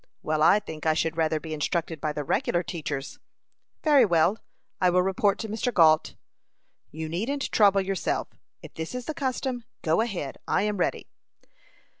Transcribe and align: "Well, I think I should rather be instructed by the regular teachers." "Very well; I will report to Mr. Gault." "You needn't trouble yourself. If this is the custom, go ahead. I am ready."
"Well, 0.23 0.41
I 0.41 0.59
think 0.59 0.87
I 0.87 0.95
should 0.95 1.15
rather 1.15 1.39
be 1.39 1.53
instructed 1.53 2.01
by 2.01 2.11
the 2.11 2.23
regular 2.23 2.63
teachers." 2.63 3.19
"Very 3.83 4.03
well; 4.03 4.39
I 4.81 4.89
will 4.89 5.03
report 5.03 5.37
to 5.37 5.47
Mr. 5.47 5.71
Gault." 5.71 6.15
"You 6.89 7.07
needn't 7.07 7.51
trouble 7.51 7.81
yourself. 7.81 8.29
If 8.63 8.73
this 8.73 8.95
is 8.95 9.05
the 9.05 9.13
custom, 9.13 9.63
go 9.83 10.01
ahead. 10.01 10.39
I 10.47 10.63
am 10.63 10.77
ready." 10.77 11.05